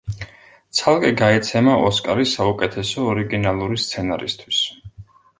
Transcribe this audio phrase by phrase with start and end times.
[0.77, 4.63] ცალკე გაიცემა ოსკარი საუკეთესო ორიგინალური სცენარისთვის.